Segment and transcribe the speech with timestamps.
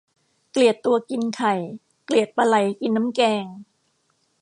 [0.51, 1.53] เกลียดตัวกินไข่
[2.05, 3.45] เกลียดปลาไหลกินน้ำแกง